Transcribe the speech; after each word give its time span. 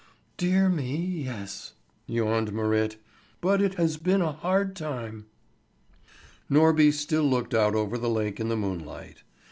"Dear 0.35 0.67
me, 0.67 0.97
yes!" 0.97 1.73
yawned 2.07 2.51
Marit. 2.53 2.97
"But 3.39 3.61
it 3.61 3.75
has 3.75 3.97
been 3.97 4.19
a 4.23 4.31
hard 4.31 4.75
time." 4.75 5.27
Norby 6.49 6.91
still 6.91 7.21
looked 7.29 7.53
out 7.53 7.75
over 7.75 7.99
the 7.99 8.09
lake 8.09 8.39
in 8.39 8.49
the 8.49 8.57
moonlight. 8.57 9.21